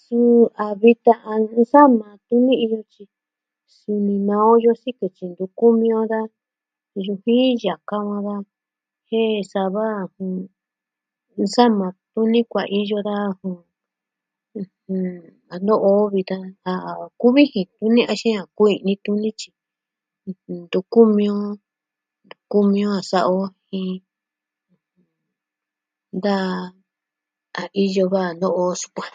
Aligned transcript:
Suu 0.00 0.36
a 0.64 0.66
vitan 0.80 1.18
a 1.32 1.34
nsama 1.58 2.06
tuni 2.26 2.54
iyo 2.64 2.80
tyi 2.92 3.04
suni 3.76 4.14
maa 4.26 4.44
o 4.50 4.58
iyo 4.60 4.72
sikɨ 4.82 5.06
tyi 5.16 5.24
ntu 5.30 5.44
kumi 5.58 5.88
o 6.00 6.02
da 6.12 6.20
iyo 6.98 7.02
yujin 7.06 7.54
yaka 7.64 7.94
saa 7.96 8.08
va 8.24 8.26
va 8.26 8.36
jen 9.08 9.34
sava, 9.52 9.84
jɨn... 10.14 10.34
nsama 11.44 11.86
tuni 12.12 12.40
kuaiyo 12.50 12.98
da... 13.08 13.16
ɨjɨn... 14.58 15.06
a 15.52 15.56
no'o 15.66 15.90
vitan 16.14 16.44
a 16.70 16.72
kuvijin 17.20 17.68
tuni 17.76 18.00
axin 18.12 18.38
kuvi 18.56 18.72
i'ni 18.78 18.94
tuni 19.04 19.28
tyi 19.38 19.50
ɨjɨn, 20.28 20.56
ntu 20.66 20.78
kumi 22.52 22.80
o 22.92 22.94
sa'a 23.10 23.28
o 23.38 23.40
jin... 23.68 23.92
da... 26.24 26.34
a 27.60 27.62
iyo 27.84 28.04
va'a 28.12 28.30
no'o 28.42 28.64
sukuan. 28.82 29.14